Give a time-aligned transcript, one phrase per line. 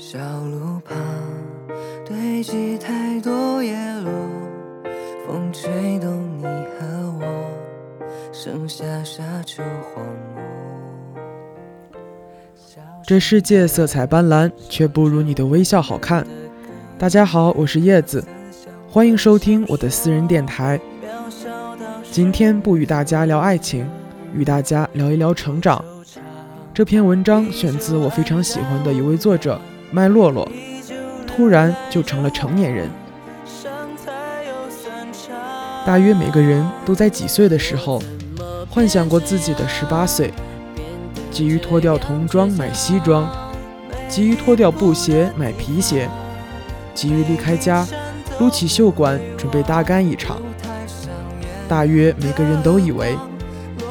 [0.00, 0.96] 小路旁
[2.06, 4.12] 堆积太多叶落，
[5.26, 6.86] 风吹动你和
[7.20, 7.50] 我，
[8.32, 10.06] 剩下沙丘荒
[10.36, 10.40] 漠。
[13.04, 16.24] 这世界色彩斑斓，却不如你的微笑好看。
[16.96, 18.24] 大家好，我是叶子，
[18.88, 20.80] 欢迎收听我的私人电台。
[22.08, 23.84] 今天不与大家聊爱情，
[24.32, 25.84] 与大家聊一聊成长。
[26.72, 29.60] 这篇文章选自我非常喜欢的一位作者
[29.90, 30.48] 麦洛洛。
[31.26, 32.90] 突然就成了成年人。
[35.86, 38.02] 大约每个人都在几岁的时候，
[38.68, 40.32] 幻想过自己的十八岁，
[41.30, 43.28] 急于脱掉童装买西装，
[44.08, 46.08] 急于脱掉布鞋买皮鞋。
[46.92, 47.86] 急于离开家，
[48.40, 50.38] 撸起袖管，准备大干一场。
[51.68, 53.16] 大约每个人都以为，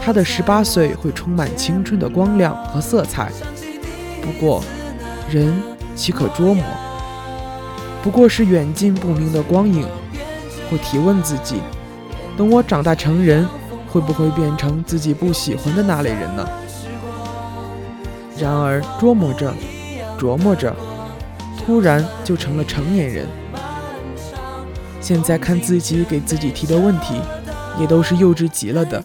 [0.03, 3.31] 他的十八岁会充满青春的光亮和色彩。
[4.21, 4.61] 不过，
[5.31, 5.53] 人
[5.97, 6.63] 岂可捉摸？
[8.01, 9.85] 不过是远近不明的光影。
[10.69, 11.61] 或提问自己：
[12.37, 13.47] 等我长大成人，
[13.87, 16.45] 会不会变成自己不喜欢的那类人呢？
[18.37, 19.53] 然而，琢磨着，
[20.19, 20.75] 琢磨着。
[21.57, 23.25] 突然就成了成年人。
[25.01, 27.15] 现在看自己给自己提的问题，
[27.79, 29.03] 也都是幼稚极了的。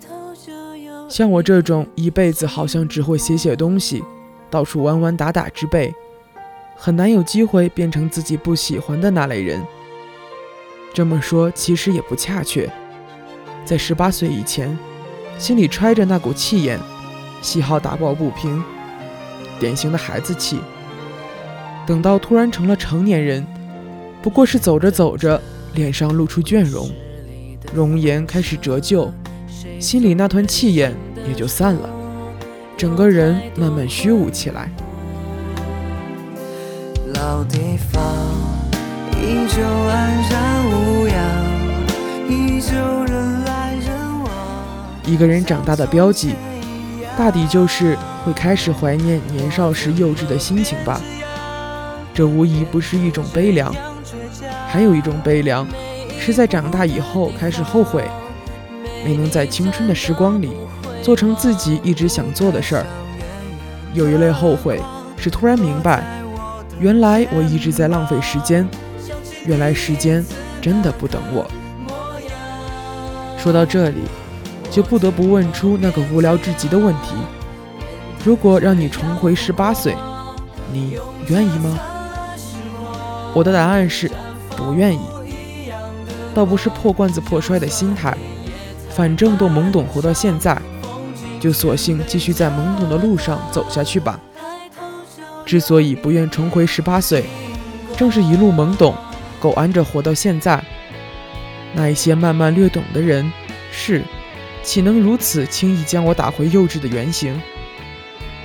[1.08, 4.02] 像我这种一辈子好像只会写写东西，
[4.50, 5.94] 到处玩玩打打之辈，
[6.84, 9.64] 很难有机会变成自己不喜欢的那类人。
[10.92, 12.68] 这么说其实也不恰确。
[13.64, 14.76] 在十八岁以前，
[15.38, 16.80] 心里揣着那股气焰，
[17.40, 18.60] 喜好打抱不平，
[19.60, 20.58] 典型的孩子气。
[21.86, 23.46] 等到突然成了成年人，
[24.20, 25.40] 不过是走着走着，
[25.74, 26.90] 脸上露出倦容，
[27.72, 29.08] 容颜开始折旧，
[29.78, 30.92] 心里那团气焰
[31.28, 31.88] 也就散了，
[32.76, 34.68] 整个人慢慢虚无起来。
[37.22, 38.02] 老地方
[39.12, 41.16] 依旧安然无恙，
[42.28, 42.74] 依旧
[43.04, 44.28] 人来人往。
[45.06, 46.34] 一个人长大的标记，
[47.16, 51.00] 大抵就是会开始怀念年少时幼稚的心情吧。
[52.12, 53.72] 这无疑不是一种悲凉，
[54.66, 55.64] 还有一种悲凉，
[56.18, 58.02] 是在长大以后开始后悔，
[59.04, 60.50] 没能在青春的时光里
[61.04, 62.86] 做成自己一直想做的事儿。
[63.94, 64.82] 有一类后悔，
[65.16, 66.02] 是突然明白，
[66.78, 68.68] 原来我一直在浪费时间，
[69.46, 70.24] 原来时间
[70.60, 71.48] 真的不等我。
[73.38, 74.02] 说到这里，
[74.70, 77.14] 就不得不问出那个无聊至极的问题：
[78.24, 79.96] 如果让你重回十八岁，
[80.72, 80.96] 你
[81.28, 81.78] 愿意吗？
[83.34, 84.10] 我的答案是
[84.56, 85.00] 不愿意，
[86.34, 88.16] 倒不是破罐子破摔的心态，
[88.90, 90.60] 反正都懵懂活到现在，
[91.40, 94.18] 就索性继续在懵懂的路上走下去吧。
[95.52, 97.26] 之所以不愿重回十八岁，
[97.94, 98.96] 正是一路懵懂，
[99.38, 100.64] 苟安着活到现在。
[101.74, 103.30] 那一些慢慢略懂的人
[103.70, 104.02] 是，
[104.62, 107.38] 岂能如此轻易将我打回幼稚的原形？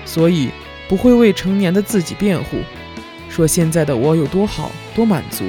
[0.03, 0.49] 所以
[0.89, 2.57] 不会为成年的自己辩护。
[3.29, 5.45] 说现在的我有多好多满足，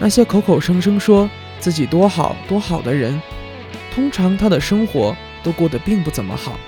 [0.00, 1.30] 那些口口声声说
[1.60, 3.22] 自己多好多好的人，
[3.94, 6.58] 通常他的生活都过得并不怎么好。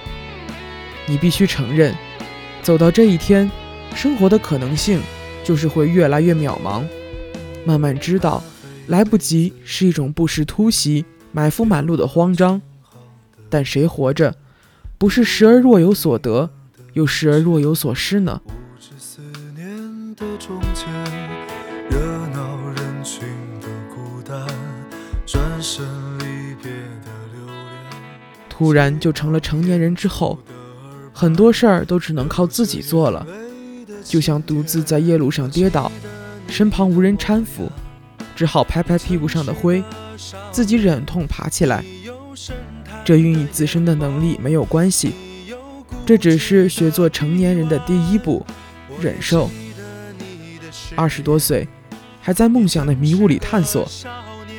[1.04, 1.92] 你必须承认，
[2.66, 3.48] 走到这一天，
[3.94, 5.00] 生活的可能性
[5.44, 6.82] 就是会越来越渺茫。
[7.64, 8.42] 慢慢知道，
[8.88, 12.60] 来不及是一种不时突袭、满腹满路的慌张。
[13.48, 14.34] 但谁活着，
[14.98, 16.50] 不是时而若有所得，
[16.94, 18.40] 又时而若有所失呢？
[20.40, 20.88] 中间
[21.88, 22.00] 热
[22.34, 23.28] 闹人群
[23.60, 24.44] 的孤单
[25.24, 25.84] 转身
[26.18, 27.56] 离别的留恋
[28.48, 30.36] 突然就成了成年人之后
[31.18, 33.26] 很多事儿都只能靠自己做了
[34.04, 35.90] 就像独自在夜路上跌倒
[36.46, 37.72] 身旁无人搀扶
[38.36, 39.82] 只好拍拍屁股上的灰
[40.52, 41.82] 自己忍痛爬起来
[43.02, 45.14] 这与你自身的能力没有关系
[46.04, 48.44] 这只是学做成年人的第一步
[49.00, 49.48] 忍受
[50.94, 51.66] 二十多岁，
[52.20, 53.88] 还在梦想的迷雾里探索，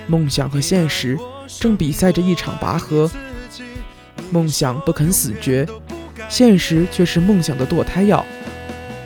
[0.07, 1.17] 梦想和现实
[1.59, 3.09] 正比赛着一场拔河。
[4.29, 5.65] 梦想不肯死绝，
[6.29, 8.25] 现实却是梦想的堕胎药，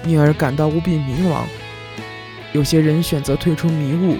[0.06, 1.44] 因而感到无比迷茫。
[2.54, 4.18] 有些人选择退出迷雾，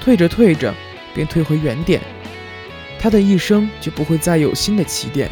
[0.00, 0.74] 退着退着
[1.14, 2.00] 便退回原点，
[2.98, 5.30] 他的一生就不会再有新的起点。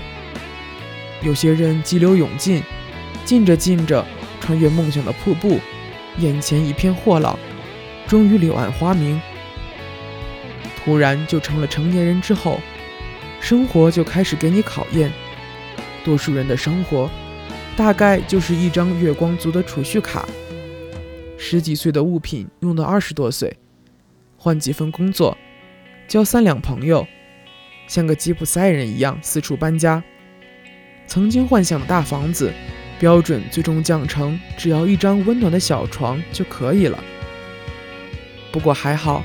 [1.21, 2.63] 有些人激流勇进，
[3.25, 4.05] 进着进着，
[4.41, 5.61] 穿越梦想的瀑布。
[6.19, 7.39] 眼前一片豁朗，
[8.07, 9.21] 终于柳暗花明。
[10.85, 12.61] 突然就成了成年人之后，
[13.41, 15.13] 生活就开始给你考验。
[16.05, 17.11] 多数人的生活，
[17.77, 20.29] 大概就是一张月光族的储蓄卡。
[21.37, 23.57] 十几岁的物品用到二十多岁，
[24.37, 25.37] 换几份工作，
[26.07, 27.07] 交三两朋友，
[27.89, 30.03] 像个吉普赛人一样四处搬家。
[31.07, 32.53] 曾经幻想的大房子，
[32.99, 37.03] 标准最终降成只要一张温暖的小床就可以了。
[38.53, 39.25] 不过还好，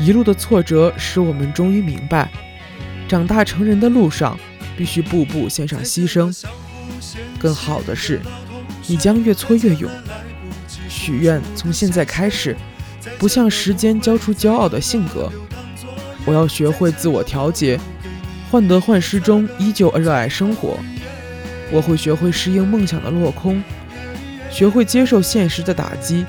[0.00, 2.30] 一路的挫折使我们终于明白，
[3.06, 4.38] 长大成人的路上
[4.76, 6.34] 必须步步献上牺牲。
[7.38, 8.20] 更好的是，
[8.86, 9.90] 你将越挫越勇。
[10.88, 12.56] 许愿从现在开始，
[13.18, 15.30] 不向时间交出骄傲的性格。
[16.24, 17.78] 我要学会自我调节，
[18.50, 20.78] 患得患失中依旧热爱生活。
[21.70, 23.62] 我会学会适应梦想的落空，
[24.50, 26.24] 学会接受现实的打击。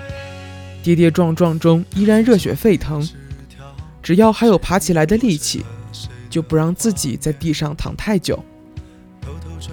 [0.84, 3.08] 跌跌撞撞中依然热血沸腾，
[4.04, 5.64] 只要还有爬起来的力气，
[6.36, 8.44] 就不让自己在地上躺太久。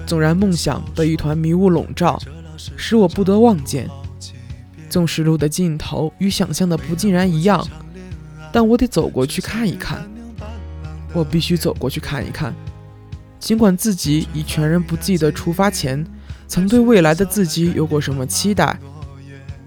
[0.07, 2.23] 纵然梦想被一团迷雾笼罩，
[2.77, 3.89] 使我不得望见；
[4.89, 7.67] 纵使路的尽头与想象的不尽然一样，
[8.53, 10.09] 但我得走过去看一看。
[11.13, 12.55] 我必须走过去看一看，
[13.41, 16.07] 尽管自己已全然不记得出发前
[16.47, 18.79] 曾对未来的自己有过什么期待，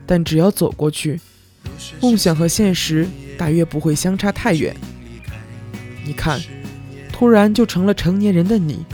[0.05, 1.19] 但只要走过去。
[1.99, 3.05] 梦想和现实
[3.37, 4.73] 大约不会相差太远。
[6.05, 6.39] 你看，
[7.17, 8.85] 突然就成了成年人的你，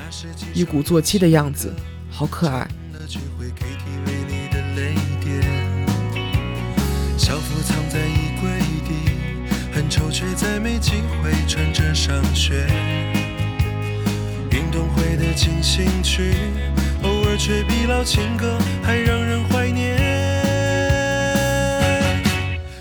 [0.53, 1.73] 一鼓作气的样子，
[2.07, 2.67] 好可爱。
[7.17, 8.51] 校服藏在衣柜
[8.87, 8.93] 底，
[9.73, 12.67] 很丑却再没机会穿着上学。
[14.51, 16.35] 运动会的进行曲，
[17.01, 20.00] 偶尔却比老情歌还让人怀念。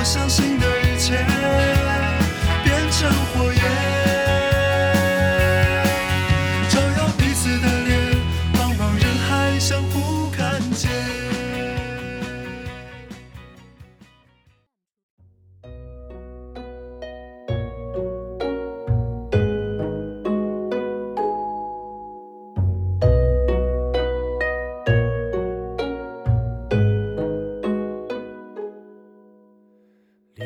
[0.00, 0.49] 我相信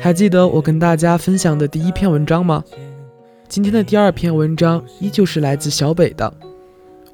[0.05, 2.63] 还记得我跟大家分享的第一篇文章吗？
[3.47, 6.31] 今天的第二篇文章依旧是来自小北的。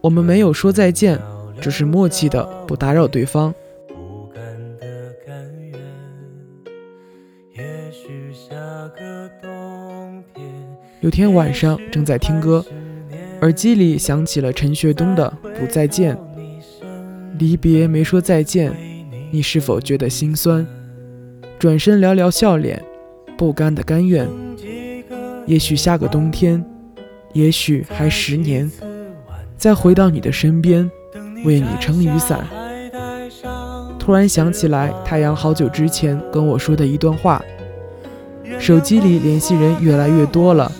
[0.02, 1.18] 我们没有说再见，
[1.62, 3.56] 只是默契的不打扰对方。
[11.00, 12.66] 有天晚上正在听歌，
[13.40, 16.14] 耳机里响起了陈学冬的《不再见》。
[17.40, 18.76] 离别没说再见，
[19.32, 20.68] 你是否觉得心酸？
[21.58, 22.84] 转身寥寥笑脸，
[23.42, 24.30] 不甘的甘愿。
[25.48, 26.64] 也许下个冬天，
[27.34, 28.72] 也许还十年，
[29.58, 30.88] 再回到你的身边，
[31.44, 32.46] 为你撑雨伞。
[33.98, 37.44] 突然想起来，太阳好久之前跟我说的一段话：
[38.60, 40.72] 手机里联系人越来越多了，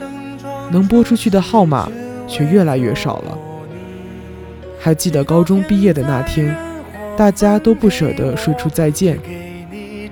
[0.72, 1.92] 能拨出去的号码
[2.28, 3.36] 却越来越少了。
[4.80, 6.56] 还记得高中毕业的那天，
[7.18, 9.18] 大家都不舍得说出再见。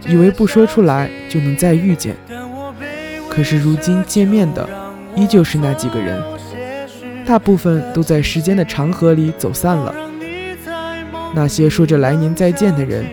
[0.08, 2.16] 以为不说出来就能再遇见，
[3.30, 4.68] 可是如今见面的
[5.16, 6.22] 依旧是那几个人，
[7.26, 9.94] 大部分都在时间的长河里走散了。
[11.34, 13.06] 那些说着来年再见的人，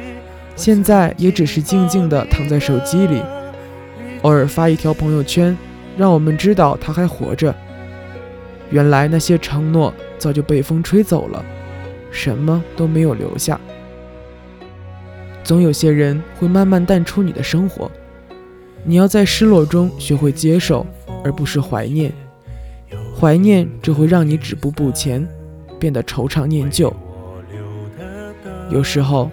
[0.57, 3.23] 现在也只是静静地躺在手机里，
[4.23, 5.57] 偶尔发一条朋友圈，
[5.97, 7.55] 让我们知道他还活着。
[8.71, 11.45] 原来那些承诺早就被风吹走了，
[12.11, 13.61] 什么都没有留下。
[15.45, 17.89] 总有些人会慢慢淡出你的生活，
[18.89, 20.87] 你要在失落中学会接受，
[21.25, 22.13] 而不是怀念。
[23.19, 25.27] 怀念只会让你止步不前，
[25.81, 26.95] 变得惆怅念旧。
[28.71, 29.29] 有时候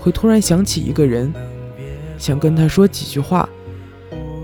[0.00, 1.32] 会突然想起一个人，
[2.18, 3.48] 想跟他说几句话，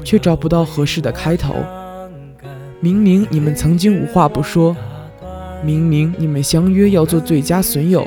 [0.05, 1.57] 却找不到合适的开头。
[2.79, 4.77] 明明你们曾经无话不说，
[5.65, 8.07] 明明你们相约要做最佳损友，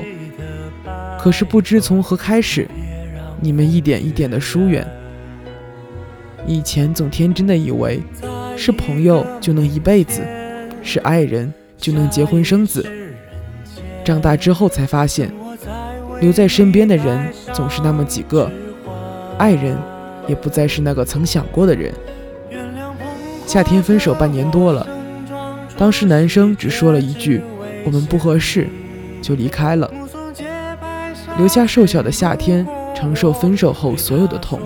[1.20, 2.66] 可是不知从何开始。
[3.40, 4.86] 你们一点一点的疏远。
[6.48, 8.02] 以前总天真的以为，
[8.56, 10.22] 是朋友就能一辈子，
[10.82, 12.90] 是爱人就能结婚生子。
[14.02, 15.30] 长大之后才发现，
[16.22, 18.50] 留在身边的人总是那么几个，
[19.36, 19.76] 爱人
[20.26, 21.92] 也不再是那个曾想过的人。
[23.46, 24.88] 夏天分手半年多了，
[25.76, 27.42] 当时男生只说了一句
[27.84, 28.66] “我们不合适”，
[29.20, 29.90] 就离开了，
[31.36, 34.58] 留下瘦小的夏天承受分手后所有的痛。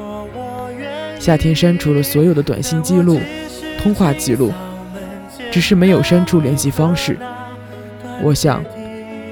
[1.22, 3.20] 夏天删除了所有的短信记录、
[3.80, 4.52] 通话记录，
[5.52, 7.16] 只是没有删除联系方式。
[8.20, 8.60] 我想。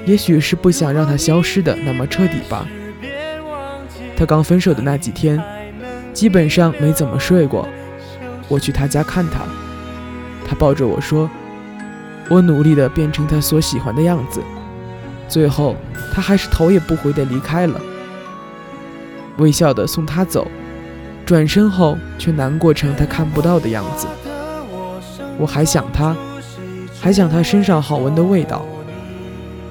[0.03, 2.65] 也许是不想让他消失的那么彻底吧。
[4.17, 5.39] 他刚分手的那几天，
[6.11, 7.67] 基本上没怎么睡过。
[8.47, 9.41] 我去他家看他，
[10.47, 11.29] 他抱着我说
[12.29, 14.41] ：“我努力的变成他所喜欢的样子。”
[15.29, 15.75] 最后，
[16.11, 17.79] 他还是头也不回的离开了，
[19.37, 20.49] 微笑的送他走，
[21.31, 24.05] 转身后却难过成他看不到的样子。
[25.37, 26.13] 我还想他，
[26.99, 28.65] 还想他身上好闻的味道。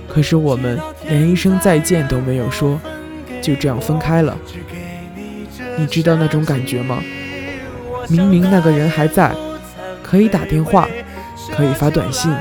[0.08, 2.80] 可是我们连一声再见都没有说，
[3.42, 4.34] 就这样分开了。
[5.76, 7.02] 你知道那种感觉吗？
[8.08, 9.30] 明明那个人还在，
[10.02, 10.88] 可以打电话，
[11.54, 12.32] 可以发短信，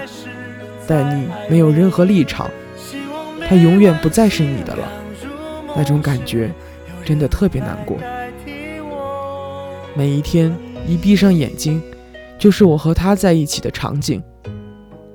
[0.87, 2.49] 但你没有任何立场，
[3.49, 4.87] 他永远不再是你的了。
[5.75, 6.49] 那种感觉
[7.03, 7.97] 真的特别难过。
[9.95, 10.55] 每一天
[10.87, 11.81] 一闭上眼睛，
[12.37, 14.23] 就是我和他在一起的场景。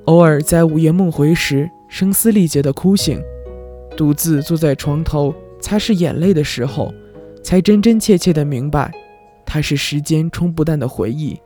[0.06, 1.70] 偶尔在午夜梦回时。
[1.86, 3.22] 声嘶力竭的哭醒，
[3.96, 6.92] 独自坐在床头擦拭眼泪的时候，
[7.40, 8.90] 才真真切切的明白，
[9.46, 11.40] 它是时间冲不淡的回忆。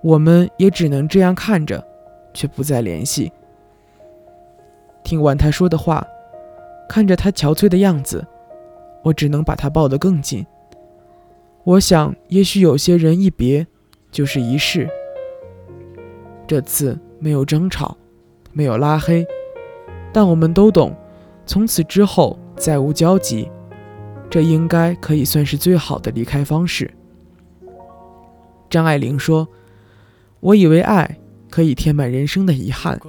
[0.00, 1.86] 我们也只能这样看着，
[2.32, 3.30] 却不再联系。
[5.04, 6.06] 听完他说的话，
[6.88, 8.26] 看着他憔悴的样子，
[9.02, 10.46] 我只能把他抱得更紧。
[11.66, 13.66] 我想，也许有些人一别
[14.12, 14.88] 就是一世。
[16.46, 17.98] 这次没有争吵，
[18.52, 19.26] 没有拉黑。
[20.12, 20.96] 但我们都懂，
[21.44, 23.50] 从此之后再无交集，
[24.30, 26.88] 这应该可以算是最好的离开方式。
[28.70, 29.48] 张爱玲说
[30.38, 31.18] ：“我以为爱
[31.50, 33.00] 可以填满人生的遗憾，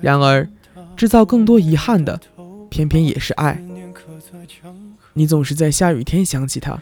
[0.00, 0.48] 然而
[0.96, 2.18] 制造更多遗憾的，
[2.70, 3.62] 偏偏也是爱。
[5.12, 6.80] 你总是在下雨天想起他，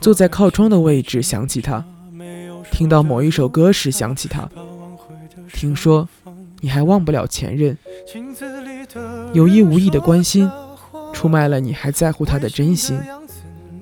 [0.00, 1.84] 坐在靠窗的位置想起他，
[2.70, 4.48] 听到某一首歌时想起他，
[5.52, 6.08] 听说。”
[6.60, 7.78] 你还忘不了前任，
[9.32, 10.50] 有意无意的关心，
[11.12, 12.98] 出卖了你还在乎他的真心。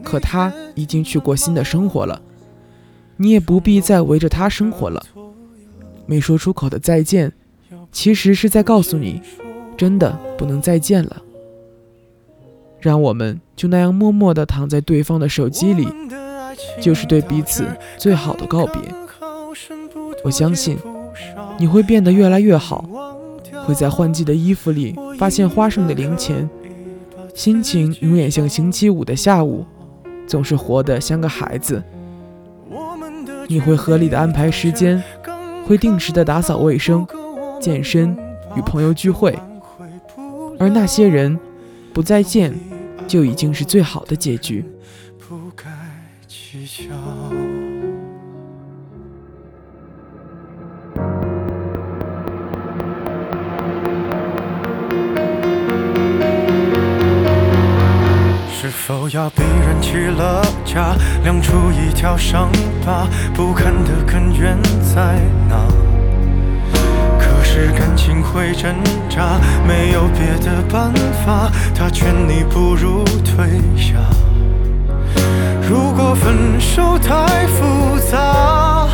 [0.05, 2.21] 可他已经去过新的生活了，
[3.17, 5.03] 你也不必再围着他生活了。
[6.05, 7.33] 没说出口的再见，
[7.91, 9.23] 其实是在告诉你，
[9.75, 11.23] 真的不能再见了。
[12.87, 15.89] 让我们就那样默默地躺在对方的手机里，
[16.81, 17.67] 就是对彼此
[17.99, 18.81] 最好的告别。
[20.23, 20.79] 我相信。
[21.59, 22.85] 你会变得越来越好，
[23.65, 26.49] 会在换季的衣服里发现花剩的零钱，
[27.35, 29.65] 心情永远像星期五的下午，
[30.27, 31.83] 总是活得像个孩子。
[33.49, 35.03] 你会合理的安排时间，
[35.67, 37.07] 会定时的打扫卫生、
[37.59, 38.15] 健身、
[38.55, 39.35] 与朋友聚会，
[40.59, 41.39] 而那些人
[41.95, 42.55] 不再见，
[43.07, 44.65] 就已经是最好的结局。
[58.49, 62.51] 是否要逼人起了家，亮出一条伤
[62.85, 63.07] 疤？
[63.35, 65.86] 不堪的根源在哪？
[67.57, 68.75] 是感情会挣
[69.09, 70.93] 扎，没有别的办
[71.25, 73.49] 法，他劝你不如退
[73.79, 73.95] 下。
[75.67, 78.87] 如果分手太复杂，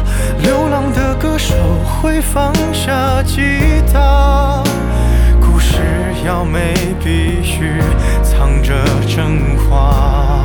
[0.45, 1.57] 流浪的歌手
[2.01, 3.43] 会放下吉
[3.93, 4.63] 他。
[5.41, 5.81] 故事
[6.25, 7.81] 要美，必须
[8.23, 8.73] 藏着
[9.09, 10.45] 真话。